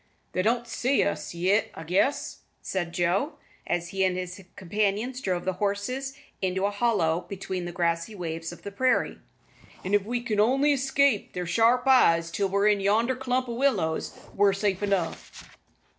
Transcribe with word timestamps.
"They 0.31 0.41
don't 0.41 0.65
see 0.67 1.03
us 1.03 1.35
yit, 1.35 1.69
I 1.75 1.83
guess," 1.83 2.39
said 2.63 2.91
Joe, 2.91 3.33
as 3.67 3.89
he 3.89 4.03
and 4.03 4.17
his 4.17 4.43
companions 4.55 5.21
drove 5.21 5.45
the 5.45 5.53
horses 5.61 6.17
into 6.41 6.65
a 6.65 6.71
hollow 6.71 7.27
between 7.29 7.65
the 7.65 7.71
grassy 7.71 8.15
waves 8.15 8.51
of 8.51 8.63
the 8.63 8.71
prairie, 8.71 9.19
"an' 9.85 9.93
if 9.93 10.03
we 10.03 10.25
only 10.39 10.69
can 10.69 10.73
escape 10.75 11.33
their 11.33 11.45
sharp 11.45 11.83
eyes 11.85 12.31
till 12.31 12.49
we're 12.49 12.67
in 12.67 12.79
yonder 12.79 13.15
clump 13.15 13.47
o' 13.47 13.53
willows, 13.53 14.17
we're 14.33 14.53
safe 14.53 14.81
enough." 14.81 15.45